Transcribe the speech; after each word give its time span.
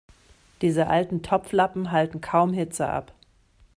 Diese 0.63 0.87
alten 0.87 1.21
Topflappen 1.21 1.91
halten 1.91 2.21
kaum 2.21 2.53
Hitze 2.53 2.89
ab. 2.89 3.13